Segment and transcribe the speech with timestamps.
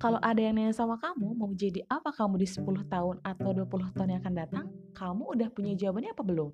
[0.00, 3.68] Kalau ada yang nanya sama kamu, mau jadi apa kamu di 10 tahun atau 20
[3.92, 4.66] tahun yang akan datang,
[4.96, 6.50] kamu udah punya jawabannya apa belum?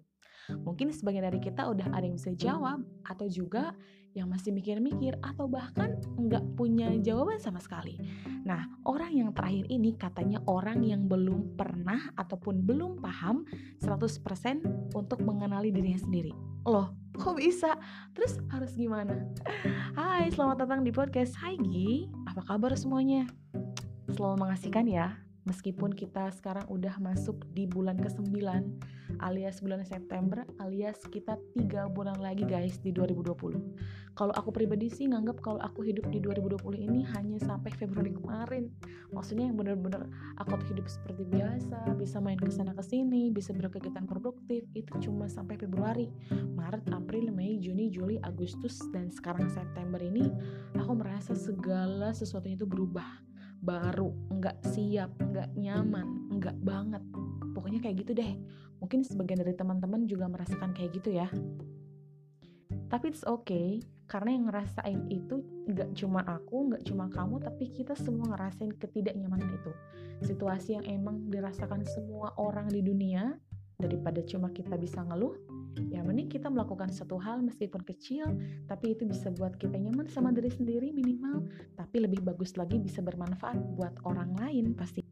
[0.67, 3.71] Mungkin sebagian dari kita udah ada yang bisa jawab, atau juga
[4.19, 7.95] yang masih mikir-mikir, atau bahkan nggak punya jawaban sama sekali.
[8.43, 13.47] Nah, orang yang terakhir ini katanya orang yang belum pernah ataupun belum paham
[13.79, 16.35] 100% untuk mengenali dirinya sendiri.
[16.67, 17.79] Loh, kok bisa?
[18.11, 19.23] Terus harus gimana?
[19.95, 23.25] Hai, selamat datang di podcast Hai Gi, apa kabar semuanya?
[24.13, 28.35] Selalu mengasihkan ya, meskipun kita sekarang udah masuk di bulan ke-9
[29.23, 35.13] alias bulan September alias kita tiga bulan lagi guys di 2020 kalau aku pribadi sih
[35.13, 38.73] nganggap kalau aku hidup di 2020 ini hanya sampai Februari kemarin.
[39.13, 40.09] Maksudnya yang bener-bener
[40.41, 44.93] aku tuh hidup seperti biasa bisa main ke sana ke sini bisa berkegiatan produktif itu
[45.05, 46.09] cuma sampai Februari.
[46.33, 50.33] Maret, April, Mei, Juni, Juli, Agustus dan sekarang September ini
[50.81, 53.05] aku merasa segala sesuatunya itu berubah
[53.61, 57.03] baru, nggak siap, nggak nyaman, nggak banget.
[57.53, 58.33] Pokoknya kayak gitu deh.
[58.81, 61.29] Mungkin sebagian dari teman-teman juga merasakan kayak gitu ya.
[62.87, 67.99] Tapi it's okay, karena yang ngerasain itu nggak cuma aku, nggak cuma kamu, tapi kita
[67.99, 69.73] semua ngerasain ketidaknyamanan itu.
[70.23, 73.35] Situasi yang emang dirasakan semua orang di dunia,
[73.77, 75.35] daripada cuma kita bisa ngeluh,
[75.93, 78.27] ya mending kita melakukan satu hal meskipun kecil
[78.65, 81.45] tapi itu bisa buat kita nyaman sama diri sendiri minimal.
[81.77, 85.05] Tapi lebih bagus lagi bisa bermanfaat buat orang lain pasti.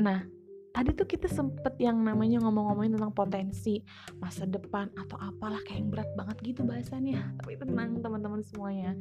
[0.00, 0.24] Nah
[0.72, 3.84] tadi tuh kita sempet yang namanya ngomong-ngomongin tentang potensi
[4.16, 7.20] masa depan atau apalah kayak yang berat banget gitu bahasannya.
[7.38, 8.96] Tapi tenang teman-teman semuanya.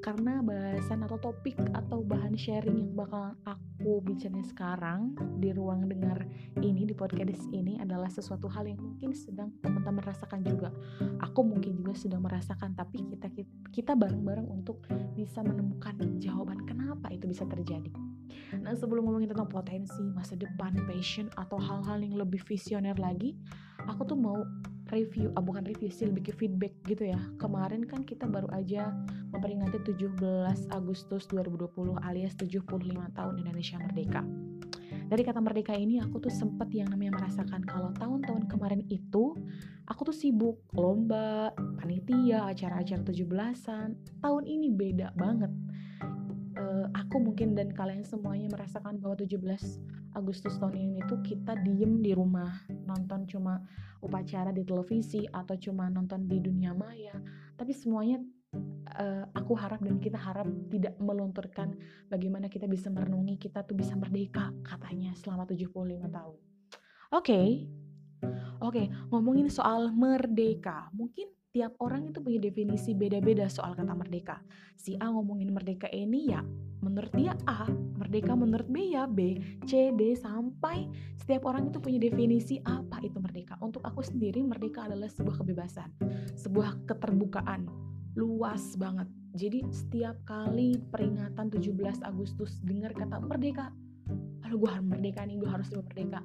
[0.00, 6.26] Karena bahasan atau topik atau bahan sharing yang bakal aku bicarain sekarang di ruang dengar
[6.58, 10.74] ini di podcast ini adalah sesuatu hal yang mungkin sedang teman-teman rasakan juga.
[11.22, 13.30] Aku mungkin juga sedang merasakan tapi kita
[13.70, 14.82] kita bareng-bareng untuk
[15.14, 17.94] bisa menemukan jawaban kenapa itu bisa terjadi.
[18.58, 23.38] Nah sebelum ngomongin tentang potensi, masa depan, passion, atau hal-hal yang lebih visioner lagi,
[23.86, 24.42] aku tuh mau
[24.92, 27.18] review, ah bukan review sih, lebih ke feedback gitu ya.
[27.40, 28.94] Kemarin kan kita baru aja
[29.34, 30.22] memperingati 17
[30.70, 32.66] Agustus 2020 alias 75
[33.14, 34.22] tahun Indonesia Merdeka.
[35.06, 39.38] Dari kata merdeka ini aku tuh sempet yang namanya merasakan kalau tahun-tahun kemarin itu
[39.86, 43.94] aku tuh sibuk lomba, panitia, acara-acara 17-an.
[44.18, 45.54] Tahun ini beda banget
[46.58, 52.00] uh, aku mungkin dan kalian semuanya merasakan bahwa 17 Agustus tahun ini tuh kita diem
[52.00, 53.60] di rumah nonton cuma
[54.00, 57.14] upacara di televisi atau cuma nonton di dunia maya
[57.56, 58.16] tapi semuanya
[58.96, 61.76] uh, aku harap dan kita harap tidak melunturkan
[62.08, 65.72] bagaimana kita bisa merenungi kita tuh bisa merdeka katanya selama 75
[66.08, 66.38] tahun.
[67.12, 67.20] Oke.
[67.22, 67.48] Okay.
[68.56, 70.88] Oke, okay, ngomongin soal merdeka.
[70.96, 74.44] Mungkin tiap orang itu punya definisi beda-beda soal kata merdeka.
[74.76, 76.44] Si A ngomongin merdeka ini ya
[76.84, 77.64] menurut dia A,
[77.96, 80.84] merdeka menurut B ya B, C, D sampai
[81.16, 83.56] setiap orang itu punya definisi apa itu merdeka.
[83.64, 85.88] Untuk aku sendiri merdeka adalah sebuah kebebasan,
[86.36, 87.64] sebuah keterbukaan,
[88.20, 89.08] luas banget.
[89.32, 93.72] Jadi setiap kali peringatan 17 Agustus dengar kata merdeka,
[94.44, 96.20] aduh gue harus merdeka nih, gue harus merdeka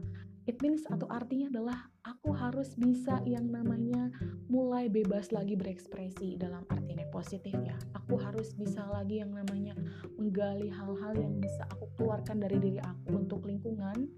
[0.49, 4.09] it means atau artinya adalah aku harus bisa yang namanya
[4.49, 7.77] mulai bebas lagi berekspresi dalam arti yang positif ya.
[7.93, 9.77] Aku harus bisa lagi yang namanya
[10.17, 14.09] menggali hal-hal yang bisa aku keluarkan dari diri aku untuk lingkungan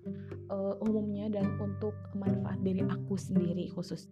[0.48, 4.08] uh, umumnya dan untuk manfaat diri aku sendiri khusus.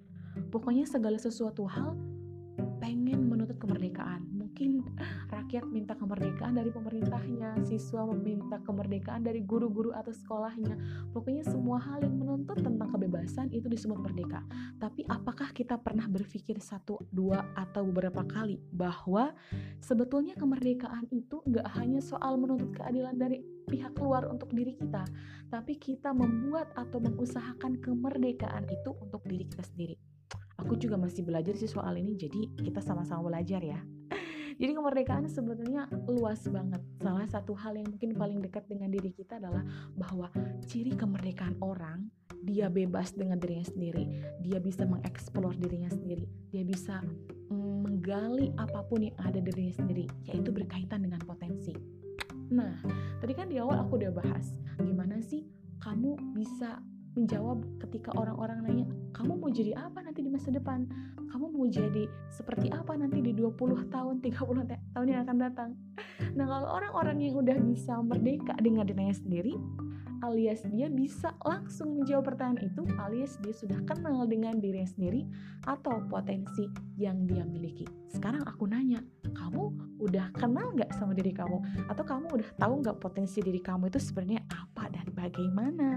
[0.52, 1.96] Pokoknya segala sesuatu hal
[2.82, 4.86] pengen menuntut kemerdekaan mungkin
[5.34, 10.78] rakyat minta kemerdekaan dari pemerintahnya, siswa meminta kemerdekaan dari guru-guru atau sekolahnya.
[11.10, 14.46] Pokoknya semua hal yang menuntut tentang kebebasan itu disebut merdeka.
[14.78, 19.34] Tapi apakah kita pernah berpikir satu, dua, atau beberapa kali bahwa
[19.82, 25.10] sebetulnya kemerdekaan itu nggak hanya soal menuntut keadilan dari pihak luar untuk diri kita,
[25.50, 29.98] tapi kita membuat atau mengusahakan kemerdekaan itu untuk diri kita sendiri.
[30.62, 33.81] Aku juga masih belajar sih soal ini, jadi kita sama-sama belajar ya.
[34.57, 36.81] Jadi kemerdekaan sebetulnya luas banget.
[37.00, 39.63] Salah satu hal yang mungkin paling dekat dengan diri kita adalah
[39.95, 40.27] bahwa
[40.68, 42.09] ciri kemerdekaan orang
[42.42, 44.09] dia bebas dengan dirinya sendiri,
[44.42, 46.98] dia bisa mengeksplor dirinya sendiri, dia bisa
[47.53, 51.77] mm, menggali apa pun yang ada di dirinya sendiri, yaitu berkaitan dengan potensi.
[52.51, 52.81] Nah,
[53.21, 54.51] tadi kan di awal aku udah bahas
[54.81, 55.45] gimana sih
[55.80, 56.81] kamu bisa
[57.16, 60.88] menjawab ketika orang-orang nanya, kamu mau jadi apa nanti di masa depan?
[61.31, 65.69] Kamu mau jadi seperti apa nanti di 20 tahun, 30 tahun yang akan datang?
[66.36, 69.56] Nah, kalau orang-orang yang udah bisa merdeka dengan dirinya sendiri,
[70.22, 75.25] alias dia bisa langsung menjawab pertanyaan itu alias dia sudah kenal dengan dirinya sendiri
[75.66, 77.90] atau potensi yang dia miliki.
[78.07, 79.02] Sekarang aku nanya,
[79.34, 81.57] kamu udah kenal nggak sama diri kamu?
[81.90, 85.90] Atau kamu udah tahu nggak potensi diri kamu itu sebenarnya apa dan bagaimana?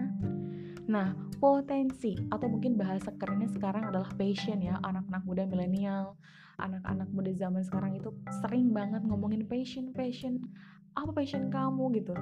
[0.85, 6.17] Nah, potensi atau mungkin bahasa kerennya sekarang adalah passion ya, anak-anak muda milenial,
[6.61, 8.13] anak-anak muda zaman sekarang itu
[8.45, 10.45] sering banget ngomongin passion, passion.
[10.95, 12.15] Apa passion kamu gitu?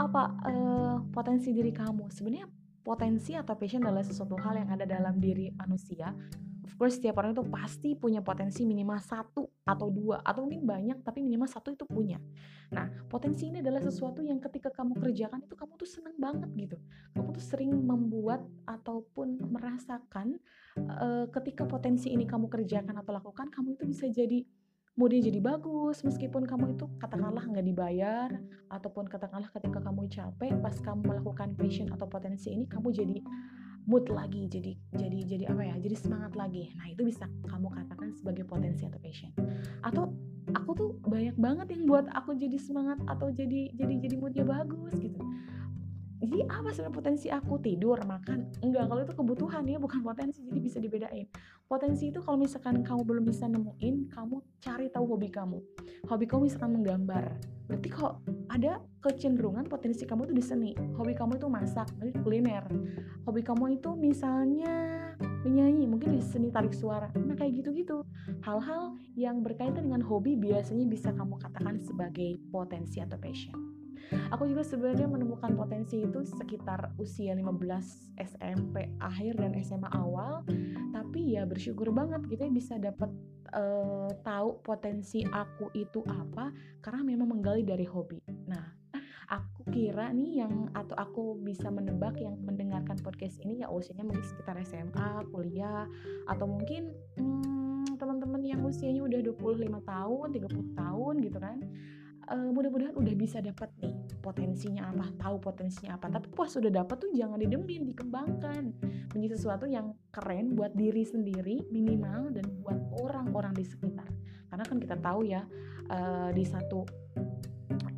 [0.00, 2.08] Apa uh, potensi diri kamu?
[2.08, 2.48] Sebenarnya
[2.80, 6.14] potensi atau passion adalah sesuatu hal yang ada dalam diri manusia
[6.66, 10.98] of course setiap orang itu pasti punya potensi minimal satu atau dua atau mungkin banyak
[11.06, 12.18] tapi minimal satu itu punya.
[12.74, 16.76] Nah potensi ini adalah sesuatu yang ketika kamu kerjakan itu kamu tuh seneng banget gitu.
[17.14, 20.36] Kamu tuh sering membuat ataupun merasakan
[20.78, 24.44] uh, ketika potensi ini kamu kerjakan atau lakukan kamu itu bisa jadi
[24.96, 28.32] moodnya jadi bagus meskipun kamu itu katakanlah nggak dibayar
[28.72, 33.16] ataupun katakanlah ketika kamu capek pas kamu melakukan passion atau potensi ini kamu jadi
[33.86, 36.74] mood lagi jadi jadi jadi apa ya jadi semangat lagi.
[36.74, 39.30] Nah itu bisa kamu katakan sebagai potensi atau passion.
[39.86, 40.10] Atau
[40.52, 44.98] aku tuh banyak banget yang buat aku jadi semangat atau jadi jadi jadi moodnya bagus
[44.98, 45.22] gitu.
[46.16, 47.60] Jadi apa sebenarnya potensi aku?
[47.60, 48.50] Tidur makan.
[48.64, 51.28] Enggak kalau itu kebutuhan ya bukan potensi jadi bisa dibedain.
[51.70, 55.62] Potensi itu kalau misalkan kamu belum bisa nemuin kamu cari tahu hobi kamu.
[56.10, 57.36] Hobi kamu misalkan menggambar
[57.66, 60.70] berarti kok ada kecenderungan potensi kamu itu di seni?
[60.96, 62.64] Hobi kamu itu masak berarti kuliner.
[63.26, 64.74] Hobi kamu itu misalnya
[65.44, 67.10] menyanyi mungkin di seni tarik suara.
[67.14, 68.06] Nah kayak gitu-gitu.
[68.42, 73.75] Hal-hal yang berkaitan dengan hobi biasanya bisa kamu katakan sebagai potensi atau passion
[74.34, 80.46] Aku juga sebenarnya menemukan potensi itu sekitar usia 15 SMP akhir dan SMA awal.
[80.94, 83.10] Tapi ya bersyukur banget gitu ya bisa dapat
[83.54, 86.50] uh, tahu potensi aku itu apa
[86.82, 88.18] karena memang menggali dari hobi.
[88.46, 88.64] Nah,
[89.26, 94.22] aku kira nih yang atau aku bisa menebak yang mendengarkan podcast ini ya usianya mungkin
[94.22, 95.86] sekitar SMA, kuliah
[96.30, 101.58] atau mungkin hmm, teman-teman yang usianya udah 25 tahun, 30 tahun gitu kan
[102.30, 106.10] uh, mudah-mudahan udah bisa dapat nih potensinya apa, tahu potensinya apa.
[106.10, 108.74] Tapi pas sudah dapat tuh jangan didemin, dikembangkan
[109.14, 114.08] menjadi sesuatu yang keren buat diri sendiri minimal dan buat orang-orang di sekitar.
[114.50, 115.42] Karena kan kita tahu ya
[115.90, 116.86] uh, di satu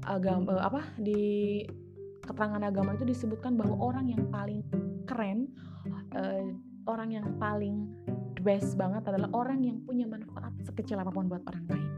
[0.04, 1.62] agama uh, apa di
[2.24, 4.60] keterangan agama itu disebutkan bahwa orang yang paling
[5.08, 5.48] keren,
[6.12, 6.44] uh,
[6.84, 7.88] orang yang paling
[8.44, 11.97] best banget adalah orang yang punya manfaat sekecil apa pun buat orang lain.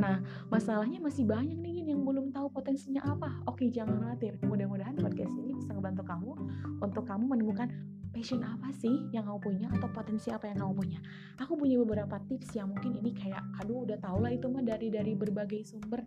[0.00, 0.16] Nah,
[0.48, 3.44] masalahnya masih banyak nih yang belum tahu potensinya apa.
[3.44, 4.40] Oke, jangan khawatir.
[4.48, 6.32] Mudah-mudahan podcast ini bisa ngebantu kamu
[6.80, 7.68] untuk kamu menemukan
[8.10, 10.98] passion apa sih yang kamu punya atau potensi apa yang kamu punya.
[11.38, 14.90] Aku punya beberapa tips yang mungkin ini kayak, aduh udah tau lah itu mah dari
[14.90, 16.02] dari berbagai sumber,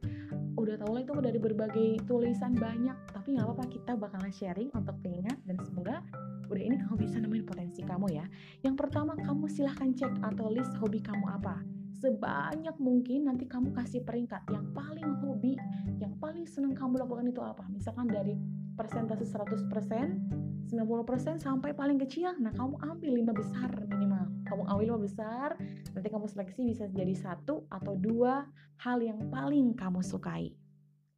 [0.60, 2.96] udah tau lah itu mah dari berbagai tulisan banyak.
[3.10, 6.04] Tapi nggak apa-apa kita bakalan sharing untuk pengingat dan semoga
[6.52, 8.26] udah ini kamu bisa nemuin potensi kamu ya.
[8.62, 11.64] Yang pertama kamu silahkan cek atau list hobi kamu apa
[12.04, 15.56] sebanyak mungkin nanti kamu kasih peringkat yang paling hobi,
[16.04, 17.64] yang paling senang kamu lakukan itu apa.
[17.72, 18.36] Misalkan dari
[18.76, 24.26] persentase 100%, 90% sampai paling kecil, nah kamu ambil lima besar minimal.
[24.48, 25.58] Kamu ambil lima besar,
[25.92, 28.48] nanti kamu seleksi bisa jadi satu atau dua
[28.84, 30.56] hal yang paling kamu sukai.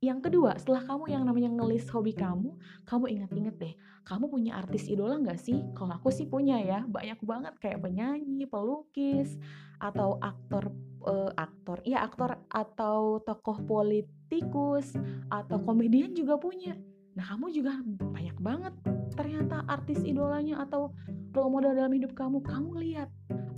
[0.04, 2.54] Yang kedua, setelah kamu yang namanya ngelis hobi kamu,
[2.86, 3.74] kamu ingat-ingat deh,
[4.06, 5.66] kamu punya artis idola nggak sih?
[5.74, 9.34] Kalau aku sih punya ya, banyak banget kayak penyanyi, pelukis,
[9.82, 10.70] atau aktor
[11.10, 14.94] uh, aktor, ya aktor atau tokoh politikus
[15.32, 16.78] atau komedian juga punya.
[17.16, 18.74] Nah, kamu juga banyak banget
[19.16, 20.92] ternyata artis idolanya atau
[21.36, 22.40] role model dalam hidup kamu.
[22.44, 23.10] Kamu lihat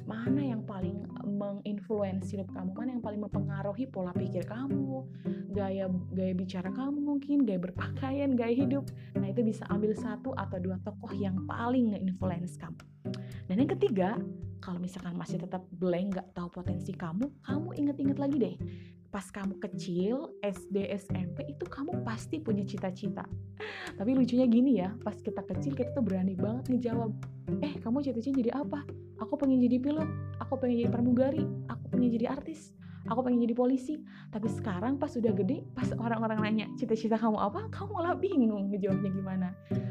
[0.07, 5.03] mana yang paling menginfluence hidup kamu, mana yang paling mempengaruhi pola pikir kamu,
[5.51, 8.87] gaya gaya bicara kamu mungkin, gaya berpakaian, gaya hidup.
[9.19, 12.81] Nah, itu bisa ambil satu atau dua tokoh yang paling nge-influence kamu.
[13.47, 14.09] Dan yang ketiga,
[14.59, 18.55] kalau misalkan masih tetap blank, nggak tahu potensi kamu, kamu inget-inget lagi deh.
[19.07, 23.23] Pas kamu kecil, SD, SMP, itu kamu pasti punya cita-cita.
[23.97, 27.11] Tapi lucunya gini ya, pas kita kecil kita tuh berani banget ngejawab,
[27.65, 28.85] eh kamu cita-cita jadi apa?
[29.17, 32.76] Aku pengen jadi pilot, aku pengen jadi pramugari, aku pengen jadi artis,
[33.07, 33.95] aku pengen jadi polisi.
[34.29, 39.11] Tapi sekarang pas sudah gede, pas orang-orang nanya cita-cita kamu apa, kamu malah bingung ngejawabnya
[39.11, 39.47] gimana.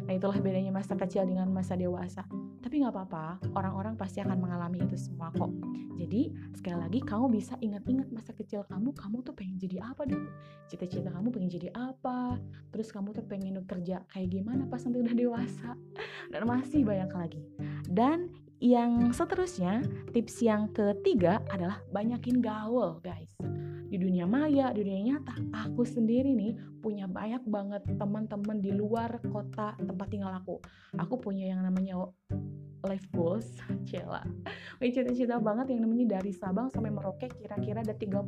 [0.06, 2.22] Nah itulah bedanya masa kecil dengan masa dewasa.
[2.62, 5.50] Tapi nggak apa-apa, orang-orang pasti akan mengalami itu semua kok.
[5.96, 10.28] Jadi sekali lagi kamu bisa ingat-ingat masa kecil kamu, kamu tuh pengen jadi apa dulu?
[10.68, 12.36] Cita-cita kamu pengen jadi apa?
[12.70, 15.72] Terus kamu tuh pengen kerja kayak gimana pas nanti udah dewasa?
[16.28, 17.42] Dan masih banyak lagi.
[17.88, 18.28] Dan
[18.62, 19.84] yang seterusnya,
[20.16, 23.32] tips yang ketiga adalah banyakin gaul, guys.
[23.86, 29.22] di dunia maya, di dunia nyata, aku sendiri nih punya banyak banget teman-teman di luar
[29.30, 30.58] kota tempat tinggal aku.
[30.98, 32.10] Aku punya yang namanya
[32.82, 33.46] life goals,
[33.88, 34.26] cila.
[34.82, 38.26] Cita-cita banget yang namanya dari Sabang sampai Merauke kira-kira ada 30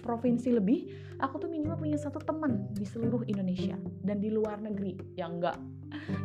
[0.00, 0.90] provinsi lebih,
[1.20, 5.60] aku tuh minimal punya satu teman di seluruh Indonesia dan di luar negeri yang enggak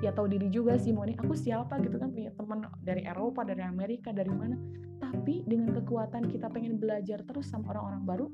[0.03, 3.43] ya tahu diri juga sih mau nih aku siapa gitu kan punya teman dari Eropa
[3.43, 4.57] dari Amerika dari mana.
[4.97, 8.27] Tapi dengan kekuatan kita pengen belajar terus sama orang-orang baru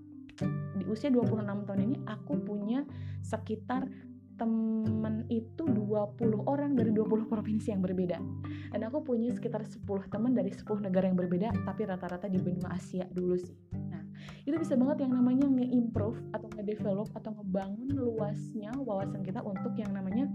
[0.79, 2.81] di usia 26 tahun ini aku punya
[3.21, 3.85] sekitar
[4.33, 8.17] temen itu 20 orang dari 20 provinsi yang berbeda.
[8.73, 12.73] Dan aku punya sekitar 10 teman dari 10 negara yang berbeda tapi rata-rata di benua
[12.73, 13.53] Asia dulu sih.
[14.43, 19.91] Itu bisa banget yang namanya nge-improve atau nge-develop atau ngebangun luasnya wawasan kita untuk yang
[19.95, 20.27] namanya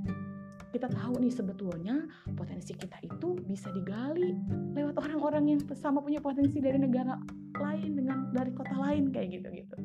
[0.68, 1.96] kita tahu nih sebetulnya
[2.36, 4.36] potensi kita itu bisa digali
[4.76, 7.16] lewat orang-orang yang sama punya potensi dari negara
[7.56, 9.76] lain dengan dari kota lain kayak gitu gitu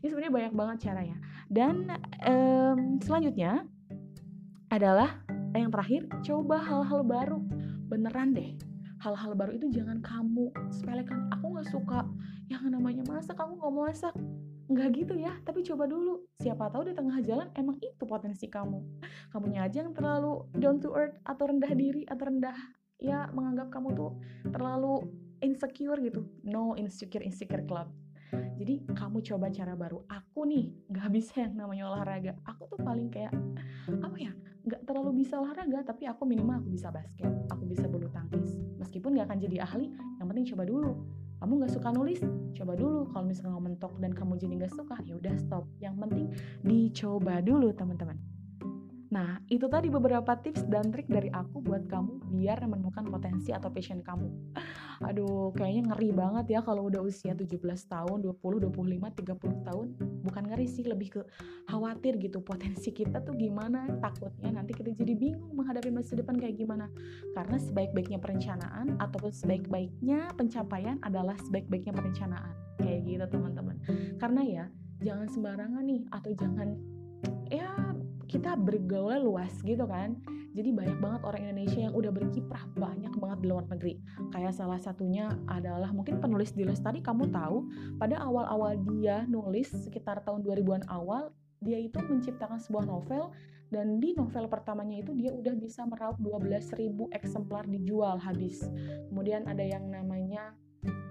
[0.00, 1.16] ini sebenarnya banyak banget caranya.
[1.50, 1.90] Dan
[2.26, 3.64] um, selanjutnya
[4.70, 5.22] adalah
[5.56, 7.38] yang terakhir coba hal-hal baru.
[7.86, 8.54] Beneran deh
[9.02, 11.30] hal-hal baru itu jangan kamu sepelekan.
[11.38, 12.06] Aku nggak suka
[12.50, 14.14] yang namanya masak kamu nggak mau masak
[14.66, 16.26] nggak gitu ya tapi coba dulu.
[16.42, 19.02] Siapa tahu di tengah jalan emang itu potensi kamu.
[19.30, 22.56] Kamunya aja yang terlalu down to earth atau rendah diri atau rendah
[22.98, 24.12] ya menganggap kamu tuh
[24.50, 25.06] terlalu
[25.42, 26.26] insecure gitu.
[26.42, 27.86] No insecure insecure club.
[28.56, 30.02] Jadi kamu coba cara baru.
[30.10, 32.34] Aku nih nggak bisa yang namanya olahraga.
[32.42, 33.32] Aku tuh paling kayak
[34.02, 34.32] apa ya
[34.66, 38.58] nggak terlalu bisa olahraga tapi aku minimal aku bisa basket aku bisa bulu tangkis.
[38.82, 40.92] Meskipun nggak akan jadi ahli yang penting coba dulu
[41.40, 42.20] kamu nggak suka nulis?
[42.56, 43.08] Coba dulu.
[43.12, 45.64] Kalau misalnya mentok dan kamu jadi nggak suka ya udah stop.
[45.80, 46.26] Yang penting
[46.64, 48.35] dicoba dulu teman-teman
[49.16, 53.72] Nah, itu tadi beberapa tips dan trik dari aku buat kamu biar menemukan potensi atau
[53.72, 54.28] passion kamu.
[55.08, 57.56] Aduh, kayaknya ngeri banget ya kalau udah usia 17
[57.88, 59.86] tahun, 20, 25, 30 tahun.
[60.20, 61.22] Bukan ngeri sih, lebih ke
[61.64, 62.44] khawatir gitu.
[62.44, 63.88] Potensi kita tuh gimana?
[64.04, 66.92] Takutnya nanti kita jadi bingung menghadapi masa depan kayak gimana.
[67.32, 72.52] Karena sebaik-baiknya perencanaan ataupun sebaik-baiknya pencapaian adalah sebaik-baiknya perencanaan.
[72.84, 73.80] Kayak gitu teman-teman.
[74.20, 74.64] Karena ya,
[75.00, 76.68] jangan sembarangan nih atau jangan
[77.48, 77.85] ya
[78.26, 80.18] kita bergaul luas gitu kan.
[80.56, 84.00] Jadi banyak banget orang Indonesia yang udah berkiprah banyak banget di luar negeri.
[84.32, 87.68] Kayak salah satunya adalah mungkin penulis di tadi kamu tahu
[88.00, 91.28] pada awal-awal dia nulis sekitar tahun 2000-an awal
[91.60, 93.32] dia itu menciptakan sebuah novel
[93.68, 98.62] dan di novel pertamanya itu dia udah bisa meraup 12.000 eksemplar dijual habis.
[99.10, 100.54] Kemudian ada yang namanya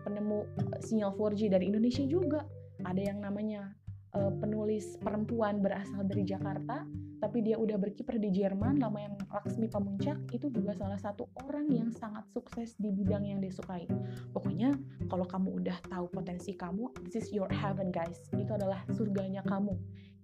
[0.07, 2.47] penemu eh, sinyal 4G dari Indonesia juga.
[2.81, 3.75] Ada yang namanya
[4.15, 9.71] uh, penulis perempuan berasal dari Jakarta tapi dia udah berkiprah di Jerman lama yang Laksmi
[9.71, 13.87] Pamuncak itu juga salah satu orang yang sangat sukses di bidang yang dia sukai.
[14.35, 14.75] Pokoknya
[15.07, 18.29] kalau kamu udah tahu potensi kamu this is your heaven guys.
[18.35, 19.73] Itu adalah surganya kamu.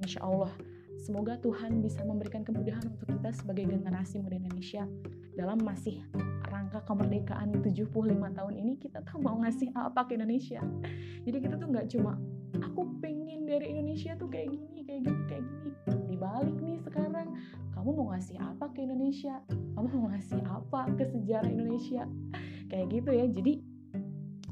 [0.03, 0.51] Insya Allah
[1.01, 4.85] Semoga Tuhan bisa memberikan kemudahan untuk kita sebagai generasi muda Indonesia.
[5.33, 5.97] Dalam masih
[6.45, 10.61] rangka kemerdekaan 75 tahun ini kita tuh mau ngasih apa ke Indonesia.
[11.25, 12.21] Jadi kita tuh nggak cuma
[12.59, 15.69] aku pengen dari Indonesia tuh kayak gini, kayak gini, kayak gini.
[16.11, 17.27] Dibalik nih sekarang,
[17.71, 19.39] kamu mau ngasih apa ke Indonesia?
[19.47, 22.03] Kamu mau ngasih apa ke sejarah Indonesia?
[22.67, 23.25] Kayak gitu ya.
[23.31, 23.53] Jadi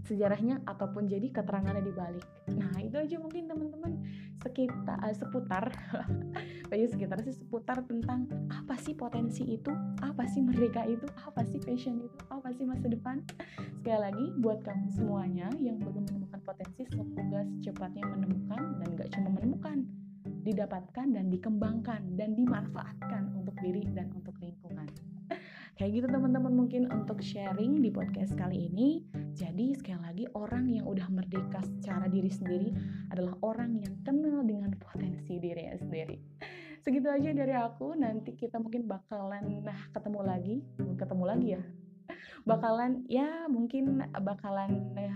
[0.09, 2.25] sejarahnya ataupun jadi keterangannya di balik.
[2.57, 3.93] Nah, itu aja mungkin teman-teman
[4.39, 5.67] sekitar uh, seputar
[6.71, 11.57] bagi sekitar sih seputar tentang apa sih potensi itu, apa sih merdeka itu, apa sih
[11.59, 13.25] passion itu, apa sih masa depan.
[13.81, 19.29] Sekali lagi buat kamu semuanya yang belum menemukan potensi semoga secepatnya menemukan dan gak cuma
[19.33, 19.77] menemukan,
[20.45, 24.58] didapatkan dan dikembangkan dan dimanfaatkan untuk diri dan untuk lingkungan.
[25.79, 28.99] Kayak gitu teman-teman mungkin untuk sharing di podcast kali ini.
[29.31, 32.75] Jadi sekali lagi orang yang udah merdeka secara diri sendiri
[33.15, 36.19] adalah orang yang kenal dengan potensi dirinya sendiri.
[36.83, 37.95] Segitu aja dari aku.
[37.95, 40.55] Nanti kita mungkin bakalan nah ketemu lagi,
[40.99, 41.63] ketemu lagi ya.
[42.51, 45.15] Bakalan ya mungkin bakalan eh,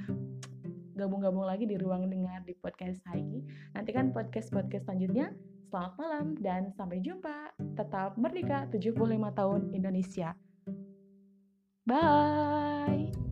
[0.95, 3.43] gabung-gabung lagi di ruang dengar di podcast Haiki.
[3.75, 5.35] Nantikan podcast-podcast selanjutnya.
[5.67, 7.51] Selamat malam dan sampai jumpa.
[7.75, 8.95] Tetap merdeka 75
[9.35, 10.31] tahun Indonesia.
[11.85, 13.22] Bye.